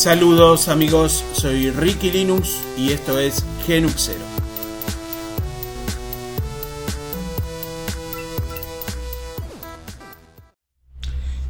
Saludos 0.00 0.68
amigos, 0.68 1.22
soy 1.34 1.70
Ricky 1.70 2.10
Linux 2.10 2.62
y 2.74 2.90
esto 2.90 3.18
es 3.18 3.44
Genuxero. 3.66 4.24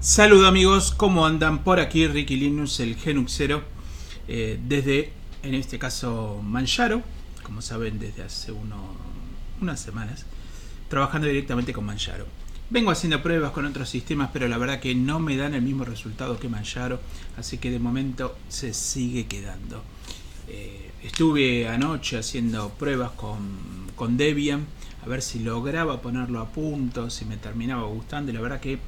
Saludos 0.00 0.48
amigos, 0.48 0.90
¿cómo 0.90 1.24
andan? 1.24 1.62
Por 1.62 1.78
aquí 1.78 2.08
Ricky 2.08 2.34
Linux, 2.34 2.80
el 2.80 2.96
Genuxero, 2.96 3.62
eh, 4.26 4.58
desde, 4.66 5.12
en 5.44 5.54
este 5.54 5.78
caso, 5.78 6.40
Manjaro, 6.42 7.04
como 7.44 7.62
saben, 7.62 8.00
desde 8.00 8.24
hace 8.24 8.50
unas 9.60 9.78
semanas, 9.78 10.26
trabajando 10.88 11.28
directamente 11.28 11.72
con 11.72 11.86
Manjaro. 11.86 12.26
Vengo 12.70 12.92
haciendo 12.92 13.20
pruebas 13.20 13.50
con 13.50 13.64
otros 13.64 13.88
sistemas, 13.88 14.30
pero 14.32 14.46
la 14.46 14.56
verdad 14.56 14.78
que 14.78 14.94
no 14.94 15.18
me 15.18 15.36
dan 15.36 15.54
el 15.54 15.62
mismo 15.62 15.84
resultado 15.84 16.38
que 16.38 16.48
Manjaro, 16.48 17.00
así 17.36 17.58
que 17.58 17.68
de 17.68 17.80
momento 17.80 18.36
se 18.48 18.72
sigue 18.74 19.26
quedando. 19.26 19.82
Eh, 20.46 20.92
estuve 21.02 21.66
anoche 21.66 22.16
haciendo 22.16 22.68
pruebas 22.68 23.10
con, 23.10 24.16
Debian, 24.16 24.66
a 25.04 25.08
ver 25.08 25.20
si 25.20 25.40
lograba 25.40 26.00
ponerlo 26.00 26.38
a 26.38 26.46
punto, 26.52 27.10
si 27.10 27.24
me 27.24 27.36
terminaba 27.36 27.88
gustando, 27.88 28.30
y 28.30 28.34
la 28.36 28.40
verdad 28.40 28.60
que 28.60 28.78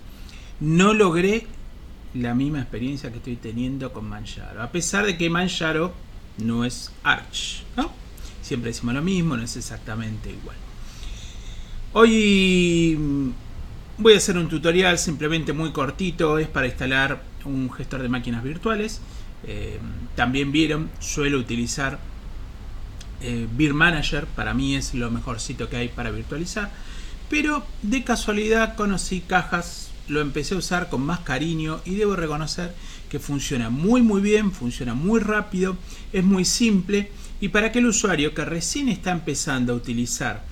no 0.61 0.95
logré 0.95 1.49
la 2.15 2.35
misma 2.35 2.61
experiencia 2.61 3.11
que 3.11 3.17
estoy 3.17 3.35
teniendo 3.35 3.93
con 3.93 4.09
Manjaro, 4.09 4.63
a 4.63 4.71
pesar 4.71 5.05
de 5.07 5.19
que 5.19 5.29
Manjaro 5.29 5.93
no 6.39 6.65
es 6.65 6.93
Arch, 7.03 7.65
¿no? 7.77 7.91
Siempre 8.43 8.71
decimos 8.71 8.95
lo 8.95 9.03
mismo, 9.03 9.37
no 9.37 9.43
es 9.43 9.57
exactamente 9.57 10.31
igual. 10.31 10.57
Hoy 11.95 12.97
Voy 14.03 14.15
a 14.15 14.17
hacer 14.17 14.37
un 14.37 14.49
tutorial 14.49 14.99
simplemente 14.99 15.53
muy 15.53 15.71
cortito, 15.71 16.37
es 16.39 16.49
para 16.49 16.67
instalar 16.67 17.23
un 17.45 17.71
gestor 17.71 18.03
de 18.03 18.09
máquinas 18.09 18.43
virtuales. 18.43 19.01
Eh, 19.47 19.79
también 20.17 20.51
vieron, 20.51 20.91
suelo 20.99 21.39
utilizar 21.39 22.01
eh, 23.21 23.47
Manager, 23.73 24.27
para 24.27 24.55
mí 24.55 24.75
es 24.75 24.93
lo 24.95 25.09
mejorcito 25.13 25.69
que 25.69 25.77
hay 25.77 25.89
para 25.89 26.11
virtualizar. 26.11 26.73
Pero 27.31 27.65
de 27.83 28.03
casualidad 28.03 28.75
conocí 28.75 29.21
cajas, 29.21 29.93
lo 30.09 30.21
empecé 30.21 30.57
a 30.57 30.59
usar 30.59 30.89
con 30.89 31.03
más 31.03 31.21
cariño 31.21 31.81
y 31.85 31.95
debo 31.95 32.17
reconocer 32.17 32.75
que 33.09 33.21
funciona 33.21 33.71
muy 33.71 34.03
muy 34.03 34.21
bien, 34.21 34.51
funciona 34.51 34.95
muy 34.95 35.21
rápido, 35.21 35.77
es 36.13 36.25
muy 36.25 36.45
simple 36.45 37.13
y 37.41 37.51
para 37.51 37.69
aquel 37.69 37.87
usuario 37.87 38.35
que 38.35 38.45
recién 38.45 38.89
está 38.89 39.13
empezando 39.13 39.73
a 39.73 39.77
utilizar 39.77 40.43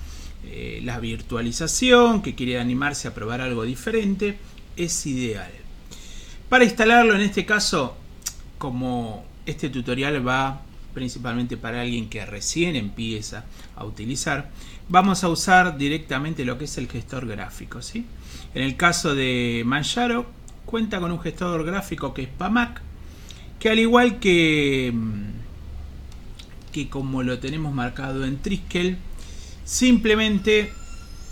eh, 0.45 0.81
la 0.83 0.99
virtualización, 0.99 2.21
que 2.21 2.35
quiere 2.35 2.59
animarse 2.59 3.07
a 3.07 3.13
probar 3.13 3.41
algo 3.41 3.63
diferente, 3.63 4.37
es 4.75 5.05
ideal. 5.05 5.51
Para 6.49 6.65
instalarlo, 6.65 7.15
en 7.15 7.21
este 7.21 7.45
caso, 7.45 7.95
como 8.57 9.25
este 9.45 9.69
tutorial 9.69 10.27
va 10.27 10.61
principalmente 10.93 11.57
para 11.57 11.81
alguien 11.81 12.09
que 12.09 12.25
recién 12.25 12.75
empieza 12.75 13.45
a 13.75 13.85
utilizar, 13.85 14.49
vamos 14.89 15.23
a 15.23 15.29
usar 15.29 15.77
directamente 15.77 16.45
lo 16.45 16.57
que 16.57 16.65
es 16.65 16.77
el 16.77 16.89
gestor 16.89 17.27
gráfico. 17.27 17.81
¿sí? 17.81 18.05
En 18.53 18.63
el 18.63 18.75
caso 18.75 19.15
de 19.15 19.63
Manjaro, 19.65 20.25
cuenta 20.65 20.99
con 20.99 21.11
un 21.11 21.19
gestor 21.19 21.63
gráfico 21.65 22.13
que 22.13 22.23
es 22.23 22.29
PAMAC, 22.29 22.81
que 23.59 23.69
al 23.69 23.79
igual 23.79 24.19
que, 24.19 24.93
que 26.71 26.89
como 26.89 27.23
lo 27.23 27.39
tenemos 27.39 27.73
marcado 27.73 28.25
en 28.25 28.37
Triskel, 28.41 28.97
Simplemente 29.71 30.73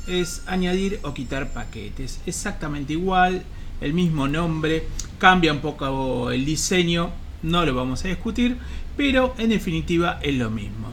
es 0.07 0.43
añadir 0.47 1.01
o 1.03 1.13
quitar 1.13 1.51
paquetes. 1.51 2.21
Exactamente 2.25 2.93
igual, 2.93 3.43
el 3.81 3.93
mismo 3.93 4.29
nombre, 4.29 4.87
cambia 5.17 5.51
un 5.51 5.59
poco 5.59 6.31
el 6.31 6.45
diseño, 6.45 7.11
no 7.43 7.65
lo 7.65 7.75
vamos 7.75 8.05
a 8.05 8.07
discutir, 8.07 8.55
pero 8.95 9.35
en 9.37 9.49
definitiva 9.49 10.21
es 10.23 10.35
lo 10.35 10.49
mismo. 10.49 10.87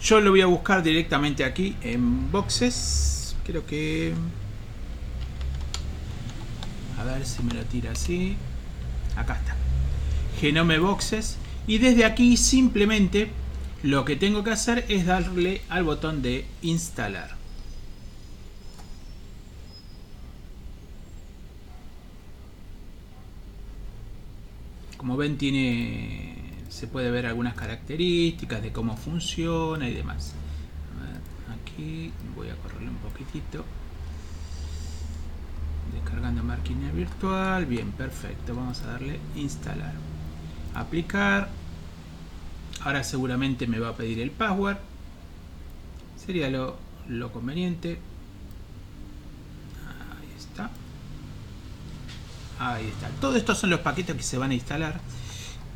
Yo 0.00 0.20
lo 0.20 0.30
voy 0.30 0.40
a 0.40 0.46
buscar 0.46 0.84
directamente 0.84 1.42
aquí 1.42 1.74
en 1.82 2.30
boxes. 2.30 3.34
Creo 3.44 3.66
que... 3.66 4.14
A 7.00 7.02
ver 7.02 7.26
si 7.26 7.42
me 7.42 7.52
lo 7.52 7.62
tira 7.62 7.90
así. 7.90 8.36
Acá 9.16 9.34
está. 9.34 9.56
Genome 10.40 10.78
Boxes. 10.78 11.36
Y 11.66 11.78
desde 11.78 12.04
aquí 12.04 12.36
simplemente 12.36 13.28
lo 13.82 14.04
que 14.04 14.16
tengo 14.16 14.42
que 14.42 14.50
hacer 14.50 14.84
es 14.88 15.06
darle 15.06 15.62
al 15.68 15.84
botón 15.84 16.22
de 16.22 16.44
instalar. 16.62 17.36
Como 24.96 25.16
ven 25.16 25.38
tiene 25.38 26.38
se 26.68 26.86
puede 26.86 27.10
ver 27.10 27.26
algunas 27.26 27.54
características 27.54 28.62
de 28.62 28.72
cómo 28.72 28.96
funciona 28.96 29.88
y 29.88 29.94
demás. 29.94 30.34
aquí 31.62 32.12
voy 32.36 32.48
a 32.48 32.56
correrle 32.56 32.88
un 32.88 32.96
poquitito. 32.96 33.64
Descargando 35.94 36.42
máquina 36.42 36.90
virtual. 36.92 37.66
Bien, 37.66 37.92
perfecto. 37.92 38.54
Vamos 38.54 38.82
a 38.82 38.92
darle 38.92 39.18
instalar. 39.36 39.94
Aplicar 40.74 41.48
Ahora 42.84 43.02
seguramente 43.02 43.66
me 43.66 43.78
va 43.78 43.90
a 43.90 43.96
pedir 43.96 44.20
el 44.20 44.30
password. 44.30 44.76
Sería 46.24 46.48
lo, 46.50 46.76
conveniente. 47.32 47.98
Ahí 49.86 50.28
está. 50.38 50.70
Ahí 52.58 52.86
está. 52.86 53.08
Todos 53.20 53.36
estos 53.36 53.58
son 53.58 53.70
los 53.70 53.80
paquetes 53.80 54.16
que 54.16 54.22
se 54.22 54.38
van 54.38 54.50
a 54.50 54.54
instalar 54.54 55.00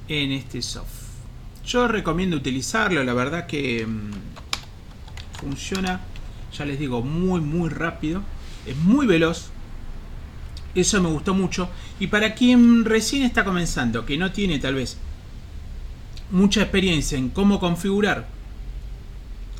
en 0.08 0.32
este 0.32 0.62
soft. 0.62 1.02
Yo 1.64 1.88
recomiendo 1.88 2.36
utilizarlo, 2.36 3.04
la 3.04 3.14
verdad 3.14 3.46
que 3.46 3.86
mm, 3.86 4.10
funciona, 5.40 6.00
ya 6.52 6.64
les 6.64 6.78
digo, 6.78 7.02
muy 7.02 7.40
muy 7.40 7.68
rápido, 7.68 8.22
es 8.66 8.76
muy 8.76 9.06
veloz. 9.06 9.50
Eso 10.74 11.02
me 11.02 11.08
gustó 11.08 11.34
mucho. 11.34 11.68
Y 12.00 12.06
para 12.08 12.34
quien 12.34 12.84
recién 12.84 13.22
está 13.22 13.44
comenzando, 13.44 14.06
que 14.06 14.16
no 14.16 14.32
tiene 14.32 14.58
tal 14.58 14.74
vez 14.74 14.98
mucha 16.32 16.62
experiencia 16.62 17.16
en 17.16 17.28
cómo 17.28 17.60
configurar 17.60 18.26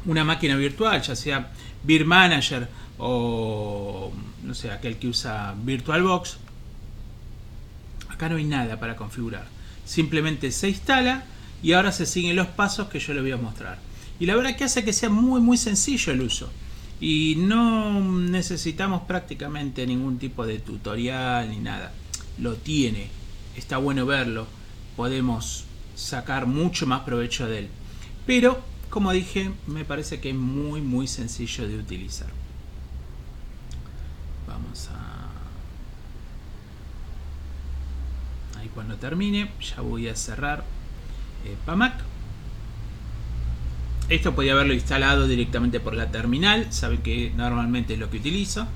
una 0.04 0.24
máquina 0.24 0.56
virtual, 0.56 1.00
ya 1.00 1.14
sea 1.14 1.52
Beer 1.84 2.04
Manager 2.04 2.68
o 2.98 4.12
no 4.42 4.54
sé, 4.54 4.70
aquel 4.70 4.96
que 4.96 5.08
usa 5.08 5.54
VirtualBox, 5.62 6.36
acá 8.08 8.28
no 8.28 8.36
hay 8.36 8.44
nada 8.44 8.78
para 8.80 8.96
configurar. 8.96 9.46
Simplemente 9.84 10.50
se 10.50 10.68
instala 10.68 11.24
y 11.62 11.72
ahora 11.72 11.92
se 11.92 12.06
siguen 12.06 12.36
los 12.36 12.48
pasos 12.48 12.88
que 12.88 12.98
yo 12.98 13.14
les 13.14 13.22
voy 13.22 13.32
a 13.32 13.36
mostrar. 13.36 13.78
Y 14.18 14.26
la 14.26 14.36
verdad 14.36 14.56
que 14.56 14.64
hace 14.64 14.84
que 14.84 14.92
sea 14.92 15.10
muy 15.10 15.40
muy 15.40 15.56
sencillo 15.56 16.12
el 16.12 16.22
uso. 16.22 16.50
Y 17.00 17.34
no 17.36 18.00
necesitamos 18.00 19.02
prácticamente 19.02 19.86
ningún 19.86 20.18
tipo 20.18 20.46
de 20.46 20.60
tutorial 20.60 21.50
ni 21.50 21.58
nada. 21.58 21.92
Lo 22.38 22.54
tiene. 22.54 23.08
Está 23.56 23.78
bueno 23.78 24.06
verlo. 24.06 24.46
Podemos 24.96 25.64
sacar 25.94 26.46
mucho 26.46 26.86
más 26.86 27.00
provecho 27.00 27.46
de 27.46 27.60
él. 27.60 27.68
Pero, 28.26 28.62
como 28.90 29.12
dije, 29.12 29.50
me 29.66 29.84
parece 29.84 30.20
que 30.20 30.30
es 30.30 30.36
muy, 30.36 30.80
muy 30.80 31.06
sencillo 31.06 31.66
de 31.66 31.78
utilizar. 31.78 32.28
Vamos 34.46 34.88
a... 34.88 35.28
Ahí 38.58 38.70
cuando 38.74 38.96
termine, 38.96 39.50
ya 39.60 39.80
voy 39.80 40.08
a 40.08 40.16
cerrar 40.16 40.64
eh, 41.44 41.56
PAMAC. 41.66 41.94
Esto 44.08 44.34
podía 44.34 44.52
haberlo 44.52 44.74
instalado 44.74 45.26
directamente 45.26 45.80
por 45.80 45.94
la 45.94 46.10
terminal. 46.10 46.72
Saben 46.72 46.98
que 46.98 47.32
normalmente 47.34 47.94
es 47.94 47.98
lo 47.98 48.10
que 48.10 48.18
utilizo. 48.18 48.66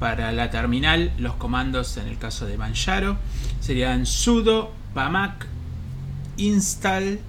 Para 0.00 0.32
la 0.32 0.50
terminal, 0.50 1.12
los 1.18 1.34
comandos 1.34 1.96
en 1.98 2.08
el 2.08 2.18
caso 2.18 2.46
de 2.46 2.56
Manjaro 2.56 3.18
serían 3.60 4.06
sudo 4.06 4.72
pamac 4.94 5.46
install 6.40 7.20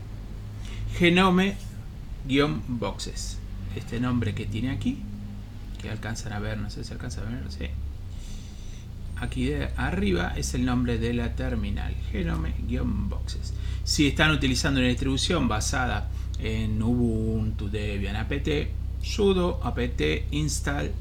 genome-boxes. 0.97 3.37
Este 3.75 3.99
nombre 3.99 4.33
que 4.33 4.45
tiene 4.45 4.71
aquí, 4.71 4.99
que 5.81 5.89
alcanzan 5.89 6.31
a 6.33 6.39
ver, 6.39 6.57
no 6.57 6.69
sé 6.69 6.83
si 6.83 6.91
alcanzan 6.93 7.27
a 7.27 7.29
ver, 7.29 7.51
sí. 7.51 7.67
Aquí 9.17 9.45
de 9.45 9.69
arriba 9.77 10.33
es 10.35 10.53
el 10.55 10.65
nombre 10.65 10.97
de 10.97 11.13
la 11.13 11.35
terminal, 11.35 11.95
genome-boxes. 12.11 13.53
Si 13.83 14.07
están 14.07 14.31
utilizando 14.31 14.79
una 14.79 14.89
distribución 14.89 15.47
basada 15.47 16.09
en 16.39 16.81
Ubuntu, 16.81 17.69
Debian, 17.69 18.15
apt, 18.15 18.47
sudo 19.03 19.59
apt 19.63 20.01
install 20.31 20.91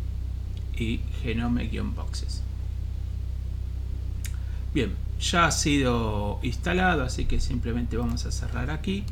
y 0.76 1.00
genome-boxes. 1.22 2.42
Bien, 4.72 4.94
ya 5.20 5.46
ha 5.46 5.50
sido 5.50 6.38
instalado, 6.42 7.02
así 7.02 7.24
que 7.24 7.40
simplemente 7.40 7.96
vamos 7.96 8.24
a 8.26 8.30
cerrar 8.30 8.70
aquí. 8.70 9.04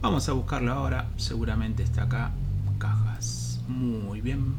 Vamos 0.00 0.28
a 0.28 0.32
buscarlo 0.32 0.72
ahora, 0.72 1.08
seguramente 1.16 1.82
está 1.82 2.04
acá, 2.04 2.30
cajas. 2.78 3.60
Muy 3.66 4.20
bien. 4.20 4.54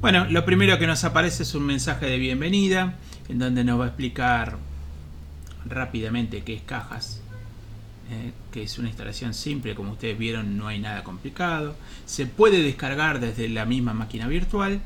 Bueno, 0.00 0.24
lo 0.28 0.44
primero 0.44 0.76
que 0.80 0.88
nos 0.88 1.04
aparece 1.04 1.44
es 1.44 1.54
un 1.54 1.64
mensaje 1.64 2.06
de 2.06 2.18
bienvenida, 2.18 2.94
en 3.28 3.38
donde 3.38 3.62
nos 3.62 3.78
va 3.78 3.84
a 3.84 3.88
explicar 3.88 4.58
rápidamente 5.64 6.42
qué 6.42 6.54
es 6.54 6.62
cajas, 6.62 7.20
eh, 8.10 8.32
que 8.50 8.64
es 8.64 8.78
una 8.78 8.88
instalación 8.88 9.34
simple, 9.34 9.76
como 9.76 9.92
ustedes 9.92 10.18
vieron 10.18 10.56
no 10.56 10.66
hay 10.66 10.80
nada 10.80 11.04
complicado. 11.04 11.76
Se 12.04 12.26
puede 12.26 12.60
descargar 12.60 13.20
desde 13.20 13.48
la 13.48 13.64
misma 13.64 13.94
máquina 13.94 14.26
virtual 14.26 14.80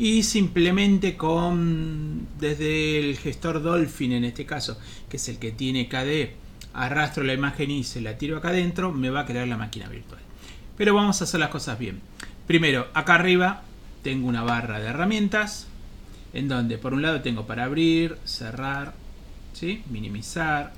y 0.00 0.22
simplemente 0.22 1.18
con 1.18 2.26
desde 2.38 2.98
el 2.98 3.18
gestor 3.18 3.62
Dolphin 3.62 4.12
en 4.12 4.24
este 4.24 4.46
caso, 4.46 4.78
que 5.10 5.18
es 5.18 5.28
el 5.28 5.38
que 5.38 5.52
tiene 5.52 5.90
KDE, 5.90 6.36
arrastro 6.72 7.22
la 7.22 7.34
imagen 7.34 7.70
y 7.70 7.84
se 7.84 8.00
la 8.00 8.16
tiro 8.16 8.38
acá 8.38 8.48
adentro, 8.48 8.92
me 8.92 9.10
va 9.10 9.20
a 9.20 9.26
crear 9.26 9.46
la 9.46 9.58
máquina 9.58 9.90
virtual. 9.90 10.22
Pero 10.78 10.94
vamos 10.94 11.20
a 11.20 11.24
hacer 11.24 11.38
las 11.38 11.50
cosas 11.50 11.78
bien. 11.78 12.00
Primero, 12.46 12.86
acá 12.94 13.16
arriba 13.16 13.60
tengo 14.02 14.26
una 14.26 14.42
barra 14.42 14.80
de 14.80 14.86
herramientas 14.86 15.66
en 16.32 16.48
donde 16.48 16.78
por 16.78 16.94
un 16.94 17.02
lado 17.02 17.20
tengo 17.20 17.46
para 17.46 17.64
abrir, 17.64 18.16
cerrar, 18.24 18.94
¿sí? 19.52 19.82
minimizar. 19.90 20.72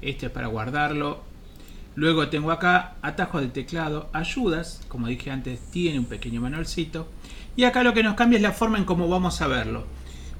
Este 0.00 0.26
es 0.26 0.32
para 0.32 0.48
guardarlo. 0.48 1.22
Luego 1.94 2.28
tengo 2.28 2.50
acá 2.50 2.94
atajo 3.02 3.40
de 3.40 3.48
teclado, 3.48 4.08
ayudas, 4.12 4.80
como 4.88 5.08
dije 5.08 5.30
antes, 5.30 5.60
tiene 5.70 5.98
un 5.98 6.06
pequeño 6.06 6.40
manualcito. 6.40 7.08
Y 7.54 7.64
acá 7.64 7.82
lo 7.82 7.92
que 7.92 8.02
nos 8.02 8.14
cambia 8.14 8.36
es 8.36 8.42
la 8.42 8.52
forma 8.52 8.78
en 8.78 8.84
cómo 8.84 9.08
vamos 9.08 9.42
a 9.42 9.46
verlo. 9.46 9.84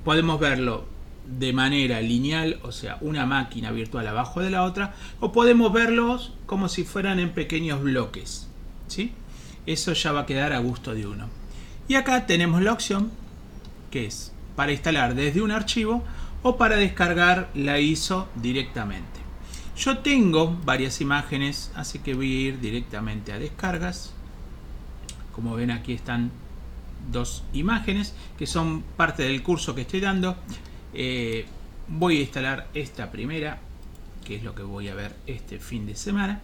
Podemos 0.04 0.40
verlo 0.40 0.87
de 1.26 1.52
manera 1.52 2.00
lineal, 2.00 2.58
o 2.62 2.72
sea, 2.72 2.99
una 3.00 3.26
máquina 3.26 3.70
virtual 3.70 4.06
abajo 4.08 4.40
de 4.40 4.50
la 4.50 4.64
otra, 4.64 4.94
o 5.20 5.31
podemos 5.31 5.72
verlos 5.72 6.32
como 6.46 6.69
si 6.69 6.84
fueran 6.84 7.20
en 7.20 7.31
pequeños 7.31 7.82
bloques. 7.82 8.49
¿sí? 8.88 9.12
Eso 9.66 9.93
ya 9.93 10.12
va 10.12 10.20
a 10.20 10.26
quedar 10.26 10.52
a 10.52 10.58
gusto 10.58 10.94
de 10.94 11.06
uno. 11.06 11.28
Y 11.87 11.94
acá 11.94 12.26
tenemos 12.26 12.62
la 12.62 12.72
opción 12.72 13.10
que 13.90 14.06
es 14.06 14.32
para 14.56 14.72
instalar 14.72 15.14
desde 15.14 15.43
un 15.43 15.50
archivo 15.50 16.02
o 16.43 16.56
para 16.56 16.76
descargar 16.76 17.50
la 17.54 17.78
ISO 17.78 18.28
directamente. 18.34 19.21
Yo 19.76 19.98
tengo 19.98 20.56
varias 20.64 21.00
imágenes, 21.00 21.72
así 21.74 21.98
que 22.00 22.14
voy 22.14 22.32
a 22.32 22.40
ir 22.48 22.60
directamente 22.60 23.32
a 23.32 23.38
descargas. 23.38 24.12
Como 25.32 25.54
ven 25.54 25.70
aquí 25.70 25.94
están 25.94 26.30
dos 27.10 27.42
imágenes 27.52 28.14
que 28.38 28.46
son 28.46 28.82
parte 28.96 29.22
del 29.22 29.42
curso 29.42 29.74
que 29.74 29.82
estoy 29.82 30.00
dando. 30.00 30.36
Eh, 30.92 31.46
voy 31.88 32.19
a 32.19 32.20
instalar 32.20 32.69
esta 32.74 33.10
primera, 33.10 33.58
que 34.24 34.36
es 34.36 34.42
lo 34.42 34.54
que 34.54 34.62
voy 34.62 34.88
a 34.88 34.94
ver 34.94 35.16
este 35.26 35.58
fin 35.58 35.86
de 35.86 35.96
semana. 35.96 36.42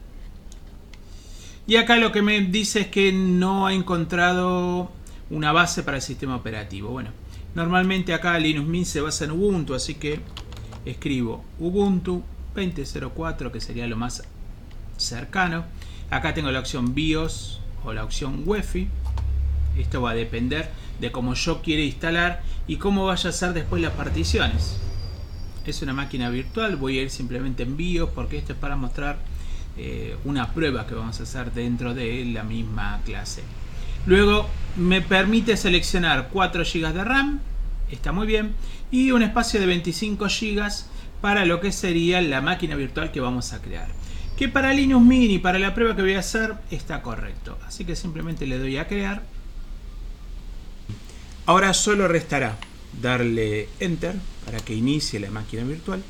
Y 1.66 1.76
acá 1.76 1.98
lo 1.98 2.12
que 2.12 2.22
me 2.22 2.40
dice 2.40 2.81
es 2.81 2.86
que 2.88 3.12
no 3.12 3.66
ha 3.66 3.74
encontrado 3.74 4.90
una 5.28 5.52
base 5.52 5.82
para 5.82 5.98
el 5.98 6.02
sistema 6.02 6.34
operativo. 6.34 6.88
Bueno, 6.88 7.10
normalmente 7.54 8.14
acá 8.14 8.38
Linux 8.38 8.66
Mint 8.66 8.86
se 8.86 9.02
basa 9.02 9.26
en 9.26 9.32
Ubuntu, 9.32 9.74
así 9.74 9.96
que 9.96 10.20
escribo 10.86 11.44
Ubuntu 11.58 12.22
20.04, 12.54 13.50
que 13.50 13.60
sería 13.60 13.86
lo 13.86 13.96
más 13.96 14.24
cercano. 14.96 15.64
Acá 16.10 16.34
tengo 16.34 16.50
la 16.50 16.60
opción 16.60 16.94
BIOS 16.94 17.60
o 17.84 17.92
la 17.92 18.04
opción 18.04 18.42
UEFI. 18.46 18.88
Esto 19.78 20.02
va 20.02 20.10
a 20.10 20.14
depender 20.14 20.70
de 21.00 21.12
cómo 21.12 21.34
yo 21.34 21.62
quiera 21.62 21.82
instalar 21.82 22.42
y 22.66 22.76
cómo 22.76 23.06
vaya 23.06 23.30
a 23.30 23.32
ser 23.32 23.52
después 23.52 23.80
las 23.80 23.92
particiones. 23.92 24.78
Es 25.64 25.82
una 25.82 25.92
máquina 25.92 26.30
virtual, 26.30 26.76
voy 26.76 26.98
a 26.98 27.02
ir 27.02 27.10
simplemente 27.10 27.62
en 27.62 27.76
BIOS 27.76 28.10
porque 28.10 28.38
esto 28.38 28.54
es 28.54 28.58
para 28.58 28.74
mostrar 28.74 29.18
eh, 29.76 30.16
una 30.24 30.52
prueba 30.52 30.86
que 30.86 30.94
vamos 30.94 31.20
a 31.20 31.22
hacer 31.22 31.52
dentro 31.52 31.94
de 31.94 32.24
la 32.24 32.42
misma 32.42 33.00
clase. 33.04 33.42
Luego 34.06 34.48
me 34.76 35.02
permite 35.02 35.56
seleccionar 35.56 36.30
4 36.32 36.64
GB 36.64 36.92
de 36.92 37.04
RAM, 37.04 37.40
está 37.90 38.10
muy 38.10 38.26
bien, 38.26 38.54
y 38.90 39.10
un 39.10 39.22
espacio 39.22 39.60
de 39.60 39.66
25 39.66 40.24
GB 40.24 40.68
para 41.20 41.44
lo 41.44 41.61
que 41.61 41.73
sería 41.73 42.20
la 42.20 42.41
máquina 42.41 42.76
virtual 42.76 43.11
que 43.11 43.20
vamos 43.20 43.53
a 43.53 43.61
crear. 43.61 43.88
Que 44.37 44.49
para 44.49 44.73
Linux 44.73 45.05
Mini, 45.05 45.38
para 45.38 45.59
la 45.59 45.75
prueba 45.75 45.97
que 45.97 46.03
voy 46.03 46.15
a 46.15 46.20
hacer, 46.20 46.55
está 46.70 47.03
correcto. 47.03 47.59
Así 47.67 47.85
que 47.85 47.97
simplemente 47.97 48.47
le 48.47 48.59
doy 48.59 48.76
a 48.76 48.87
crear. 48.87 49.23
Ahora 51.47 51.75
solo 51.75 52.06
restará 52.09 52.56
darle 53.00 53.69
Enter 53.81 54.15
para 54.44 54.61
que 54.61 54.75
inicie 54.75 55.19
la 55.20 55.31
máquina 55.31 55.65
virtual. 55.65 56.03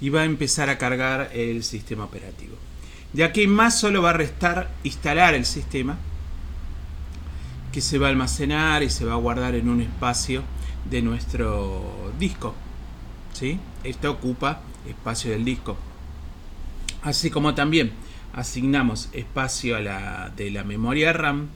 y 0.00 0.10
va 0.10 0.20
a 0.20 0.24
empezar 0.24 0.68
a 0.68 0.76
cargar 0.76 1.30
el 1.32 1.64
sistema 1.64 2.04
operativo. 2.04 2.56
De 3.14 3.24
aquí 3.24 3.46
más 3.46 3.80
solo 3.80 4.02
va 4.02 4.10
a 4.10 4.12
restar 4.12 4.70
instalar 4.82 5.32
el 5.32 5.46
sistema 5.46 5.96
que 7.74 7.80
se 7.80 7.98
va 7.98 8.06
a 8.06 8.10
almacenar 8.10 8.84
y 8.84 8.88
se 8.88 9.04
va 9.04 9.14
a 9.14 9.16
guardar 9.16 9.56
en 9.56 9.68
un 9.68 9.80
espacio 9.80 10.44
de 10.88 11.02
nuestro 11.02 12.12
disco. 12.20 12.54
¿sí? 13.32 13.58
Esto 13.82 14.12
ocupa 14.12 14.60
espacio 14.88 15.32
del 15.32 15.44
disco. 15.44 15.76
Así 17.02 17.30
como 17.30 17.56
también 17.56 17.90
asignamos 18.32 19.08
espacio 19.12 19.74
a 19.74 19.80
la, 19.80 20.32
de 20.36 20.52
la 20.52 20.62
memoria 20.62 21.12
RAM, 21.12 21.48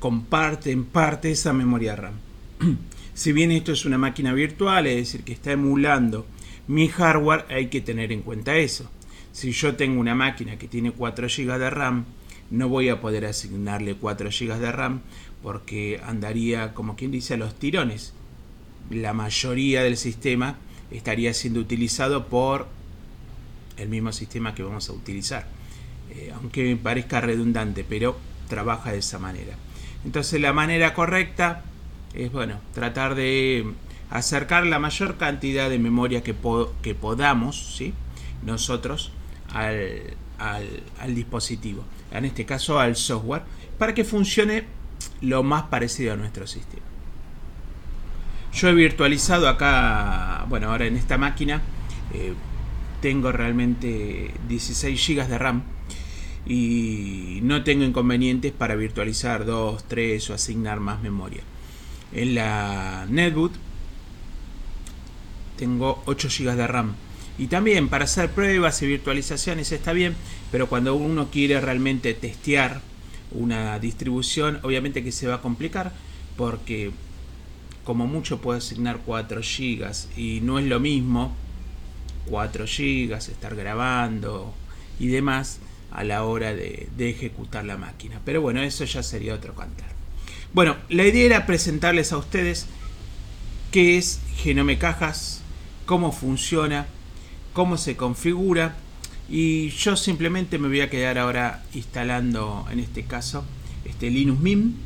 comparte 0.00 0.72
en 0.72 0.86
parte 0.86 1.30
esa 1.30 1.52
memoria 1.52 1.94
RAM. 1.94 2.14
si 3.14 3.30
bien 3.30 3.52
esto 3.52 3.70
es 3.70 3.84
una 3.84 3.96
máquina 3.96 4.32
virtual, 4.32 4.88
es 4.88 4.96
decir, 4.96 5.22
que 5.22 5.34
está 5.34 5.52
emulando 5.52 6.26
mi 6.66 6.88
hardware 6.88 7.46
hay 7.48 7.68
que 7.68 7.80
tener 7.80 8.10
en 8.10 8.22
cuenta 8.22 8.56
eso. 8.56 8.90
Si 9.30 9.52
yo 9.52 9.76
tengo 9.76 10.00
una 10.00 10.16
máquina 10.16 10.58
que 10.58 10.66
tiene 10.66 10.90
4 10.90 11.28
GB 11.28 11.58
de 11.58 11.70
RAM, 11.70 12.06
no 12.50 12.68
voy 12.68 12.88
a 12.88 13.00
poder 13.00 13.26
asignarle 13.26 13.94
4 13.94 14.30
GB 14.30 14.58
de 14.58 14.72
RAM 14.72 15.00
porque 15.42 16.00
andaría, 16.04 16.74
como 16.74 16.96
quien 16.96 17.10
dice, 17.10 17.34
a 17.34 17.36
los 17.36 17.54
tirones. 17.54 18.12
La 18.90 19.12
mayoría 19.12 19.82
del 19.82 19.96
sistema 19.96 20.58
estaría 20.90 21.32
siendo 21.32 21.60
utilizado 21.60 22.26
por 22.26 22.66
el 23.76 23.88
mismo 23.88 24.12
sistema 24.12 24.54
que 24.54 24.62
vamos 24.62 24.88
a 24.90 24.92
utilizar. 24.92 25.46
Eh, 26.10 26.32
aunque 26.34 26.64
me 26.64 26.76
parezca 26.76 27.20
redundante, 27.20 27.84
pero 27.88 28.18
trabaja 28.48 28.92
de 28.92 28.98
esa 28.98 29.18
manera. 29.18 29.54
Entonces 30.04 30.40
la 30.40 30.52
manera 30.52 30.92
correcta 30.92 31.62
es, 32.14 32.32
bueno, 32.32 32.60
tratar 32.74 33.14
de 33.14 33.72
acercar 34.10 34.66
la 34.66 34.78
mayor 34.80 35.16
cantidad 35.16 35.70
de 35.70 35.78
memoria 35.78 36.22
que, 36.22 36.34
que 36.82 36.94
podamos, 36.94 37.76
¿sí? 37.76 37.94
nosotros, 38.44 39.12
al, 39.52 40.16
al, 40.40 41.14
dispositivo, 41.14 41.84
en 42.10 42.24
este 42.24 42.44
caso 42.44 42.80
al 42.80 42.96
software, 42.96 43.42
para 43.78 43.94
que 43.94 44.04
funcione 44.04 44.64
lo 45.20 45.42
más 45.42 45.64
parecido 45.64 46.14
a 46.14 46.16
nuestro 46.16 46.46
sistema. 46.46 46.82
Yo 48.52 48.68
he 48.68 48.74
virtualizado 48.74 49.48
acá, 49.48 50.44
bueno, 50.48 50.70
ahora 50.70 50.86
en 50.86 50.96
esta 50.96 51.18
máquina 51.18 51.62
eh, 52.12 52.34
tengo 53.00 53.30
realmente 53.30 54.32
16 54.48 55.06
GB 55.06 55.28
de 55.28 55.38
RAM 55.38 55.62
y 56.46 57.40
no 57.42 57.62
tengo 57.62 57.84
inconvenientes 57.84 58.52
para 58.52 58.74
virtualizar 58.74 59.44
2, 59.44 59.84
3 59.84 60.30
o 60.30 60.34
asignar 60.34 60.80
más 60.80 61.00
memoria. 61.00 61.42
En 62.12 62.34
la 62.34 63.06
netboot 63.08 63.52
tengo 65.56 66.02
8 66.06 66.28
GB 66.28 66.56
de 66.56 66.66
RAM. 66.66 66.94
Y 67.40 67.46
también 67.46 67.88
para 67.88 68.04
hacer 68.04 68.28
pruebas 68.32 68.82
y 68.82 68.86
virtualizaciones 68.86 69.72
está 69.72 69.94
bien, 69.94 70.14
pero 70.52 70.68
cuando 70.68 70.94
uno 70.94 71.30
quiere 71.30 71.58
realmente 71.58 72.12
testear 72.12 72.82
una 73.30 73.78
distribución, 73.78 74.60
obviamente 74.62 75.02
que 75.02 75.10
se 75.10 75.26
va 75.26 75.36
a 75.36 75.40
complicar 75.40 75.90
porque 76.36 76.90
como 77.82 78.06
mucho 78.06 78.42
puedo 78.42 78.58
asignar 78.58 79.00
4 79.06 79.40
GB 79.40 80.18
y 80.18 80.42
no 80.42 80.58
es 80.58 80.66
lo 80.66 80.80
mismo 80.80 81.34
4 82.26 82.66
GB, 82.66 83.14
estar 83.14 83.56
grabando 83.56 84.52
y 84.98 85.06
demás 85.06 85.60
a 85.92 86.04
la 86.04 86.24
hora 86.24 86.52
de, 86.52 86.90
de, 86.94 87.08
ejecutar 87.08 87.64
la 87.64 87.78
máquina. 87.78 88.20
Pero 88.22 88.42
bueno, 88.42 88.60
eso 88.60 88.84
ya 88.84 89.02
sería 89.02 89.32
otro 89.32 89.54
cantar. 89.54 89.88
Bueno, 90.52 90.76
la 90.90 91.06
idea 91.06 91.24
era 91.24 91.46
presentarles 91.46 92.12
a 92.12 92.18
ustedes 92.18 92.66
qué 93.70 93.96
es 93.96 94.20
Genome 94.36 94.76
Cajas, 94.76 95.40
cómo 95.86 96.12
funciona, 96.12 96.86
cómo 97.52 97.76
se 97.76 97.96
configura 97.96 98.76
y 99.28 99.70
yo 99.70 99.96
simplemente 99.96 100.58
me 100.58 100.68
voy 100.68 100.80
a 100.80 100.90
quedar 100.90 101.18
ahora 101.18 101.62
instalando 101.74 102.66
en 102.70 102.80
este 102.80 103.04
caso 103.04 103.44
este 103.84 104.10
Linux 104.10 104.40
Mint 104.40 104.76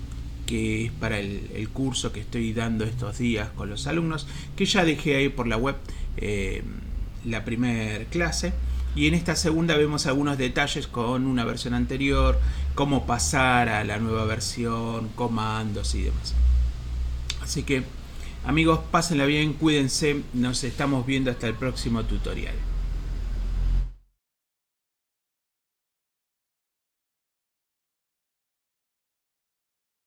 que 0.46 0.86
es 0.86 0.92
para 0.92 1.18
el, 1.18 1.68
curso 1.72 2.12
que 2.12 2.20
estoy 2.20 2.52
dando 2.52 2.84
estos 2.84 3.18
días 3.18 3.48
con 3.56 3.70
los 3.70 3.86
alumnos 3.86 4.26
que 4.56 4.66
ya 4.66 4.84
dejé 4.84 5.16
ahí 5.16 5.28
por 5.30 5.46
la 5.46 5.56
web 5.56 5.76
eh, 6.18 6.62
la 7.24 7.44
primera 7.44 8.04
clase. 8.06 8.52
Y 8.96 9.08
en 9.08 9.14
esta 9.14 9.34
segunda 9.34 9.76
vemos 9.76 10.06
algunos 10.06 10.38
detalles 10.38 10.86
con 10.86 11.26
una 11.26 11.44
versión 11.44 11.74
anterior 11.74 12.38
cómo 12.74 13.06
pasar 13.06 13.68
a 13.68 13.82
la 13.84 13.98
nueva 13.98 14.24
versión 14.24 15.08
comandos 15.16 15.94
y 15.94 16.02
demás. 16.02 16.34
Así 17.42 17.64
que 17.64 17.82
Amigos, 18.46 18.80
pásenla 18.90 19.24
bien, 19.24 19.54
cuídense, 19.54 20.22
nos 20.34 20.64
estamos 20.64 21.06
viendo 21.06 21.30
hasta 21.30 21.46
el 21.46 21.54
próximo 21.54 22.04
tutorial. 22.04 22.54